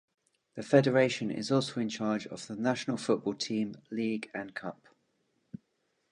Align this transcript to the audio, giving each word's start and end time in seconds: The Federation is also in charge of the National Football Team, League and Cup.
The 0.55 0.63
Federation 0.63 1.29
is 1.29 1.51
also 1.51 1.79
in 1.79 1.87
charge 1.87 2.25
of 2.25 2.47
the 2.47 2.55
National 2.55 2.97
Football 2.97 3.35
Team, 3.35 3.75
League 3.91 4.31
and 4.33 4.51
Cup. 4.55 4.87